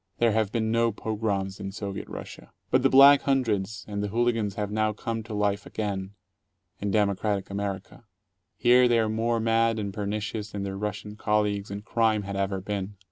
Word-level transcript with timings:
There 0.17 0.31
have 0.31 0.51
been 0.51 0.71
no 0.71 0.91
pogroms 0.91 1.59
in 1.59 1.71
Soviet 1.71 2.09
Russia. 2.09 2.51
But 2.71 2.81
the 2.81 2.89
Black 2.89 3.21
Hundreds 3.21 3.85
and 3.87 4.01
the 4.01 4.07
hooligans 4.07 4.55
have 4.55 4.71
now 4.71 4.93
come 4.93 5.21
to 5.21 5.33
life 5.35 5.67
again— 5.67 6.15
in 6.81 6.89
democratic 6.89 7.51
America. 7.51 8.05
Here 8.57 8.87
they 8.87 8.97
are 8.97 9.09
more 9.09 9.39
mad 9.39 9.77
and 9.77 9.93
pernicious 9.93 10.49
than 10.53 10.63
their 10.63 10.75
Russian 10.75 11.17
colleagues 11.17 11.69
in 11.69 11.83
crime 11.83 12.23
had 12.23 12.35
ever 12.35 12.59
been. 12.61 12.95